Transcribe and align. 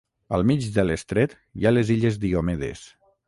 Al 0.37 0.45
mig 0.51 0.69
de 0.77 0.85
l'estret 0.85 1.35
hi 1.61 1.67
ha 1.69 1.75
les 1.77 1.93
Illes 1.97 2.19
Diomedes. 2.27 2.85